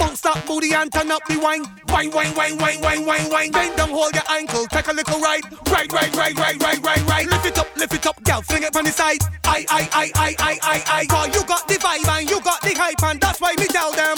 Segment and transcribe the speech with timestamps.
[0.00, 1.62] Bounce that booty and turn up the wine.
[1.88, 3.50] Wine, wine, wine, wine, wine, wine, wine.
[3.52, 5.44] Bend down, hold your ankle, take a little ride.
[5.68, 7.26] Right, right, right, right, right, right, right.
[7.26, 9.20] Lift it up, lift it up, girl, fling it from the side.
[9.44, 11.06] I, I, I, I, I, I, I.
[11.06, 13.92] Cause you got the vibe and you got the hype, and that's why me tell
[13.92, 14.16] them.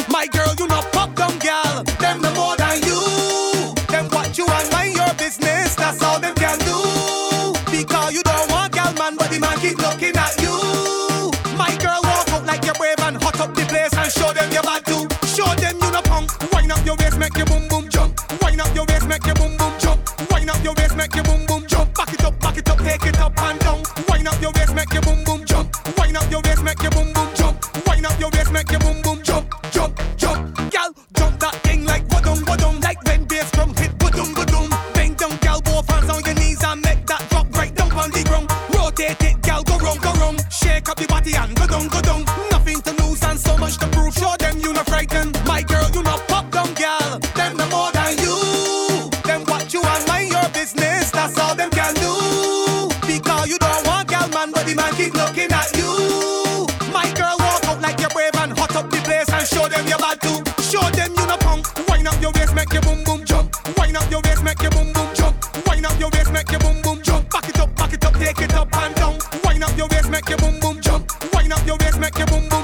[62.73, 63.79] make your boom boom jump.
[63.79, 65.67] Wind up your waist, make boom boom jump.
[65.67, 67.31] Wind up your waist, make boom boom jump.
[67.31, 69.19] Back it up, it up, take it up and down.
[69.45, 71.11] Wind up your waist, make boom boom jump.
[71.35, 72.62] Wind up your waist, make boom boom.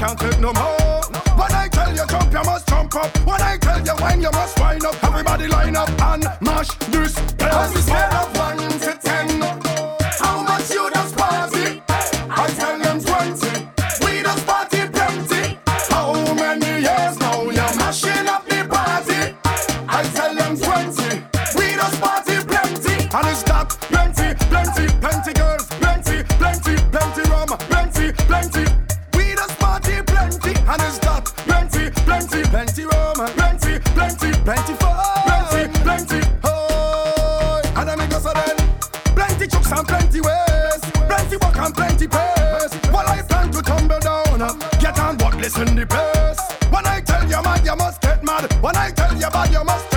[0.00, 1.02] can't take no more.
[1.36, 3.14] When I tell you jump, you must jump up.
[3.26, 5.04] When I tell you wine, you must wind up.
[5.04, 7.14] Everybody line up and mash this.
[7.36, 8.39] Cause we scared of
[45.50, 46.38] Listen the bass.
[46.70, 48.52] When I tell you mad, you must get mad.
[48.62, 49.89] When I tell you bad, you must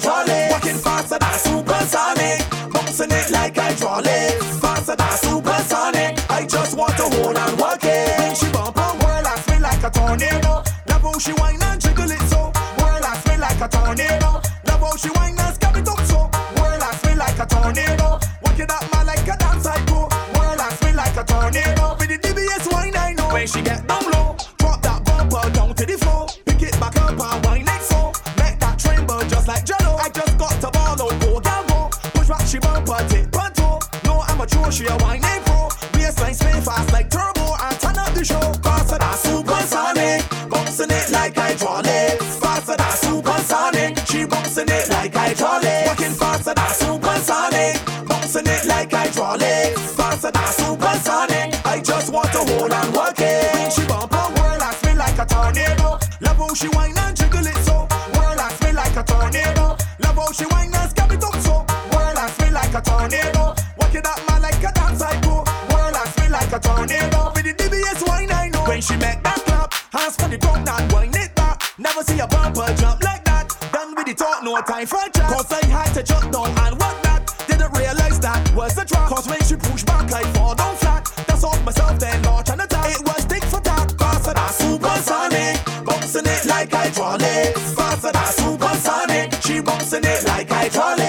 [0.00, 0.50] hydraulic.
[0.50, 2.72] Walking faster than supersonic.
[2.72, 4.42] Bouncing it like hydraulic.
[4.60, 6.18] Faster than supersonic.
[6.30, 8.18] I just want to hold and work it.
[8.18, 10.62] When she bump and whirl, I feel like a tornado.
[10.88, 12.52] Love how she whine and jiggle it so.
[12.78, 14.40] Whirl, I feel like a tornado.
[14.66, 16.30] Love how she whine and scab it up so.
[16.56, 18.18] Whirl, I feel like a tornado.
[18.42, 20.08] Walk it up, man, like a dance cycle.
[20.34, 21.96] Whirl, I feel like a tornado.
[21.98, 23.32] With the DBS whine, I know.
[23.32, 23.99] When she get down
[40.80, 42.22] bouncing it like hydraulic.
[42.40, 45.86] Faster than supersonic, she bouncing it like hydraulic.
[45.86, 49.78] Walking faster than supersonic, bouncing it like hydraulic.
[49.78, 53.54] Faster than supersonic, I just want to hold and work it.
[53.54, 55.98] When she bump and whirl, I spin like a tornado.
[56.20, 56.94] Love how she whine
[69.92, 71.62] hands for the ground and whine it back.
[71.78, 73.48] Never see a bumper jump like that.
[73.72, 75.28] Done with the talk, no time for chat.
[75.28, 77.22] Cause I had to jump down and work that.
[77.48, 79.08] Didn't realize that was the trap.
[79.08, 81.04] Cause when she push back, I fall down flat.
[81.26, 82.90] That's off myself, then launch an attack.
[82.90, 83.90] It was dick for tack.
[83.98, 85.56] Faster than supersonic.
[85.84, 87.56] Bouncing it like hydraulic.
[87.76, 89.34] Faster than supersonic.
[89.42, 90.99] She bouncing it like hydraulic.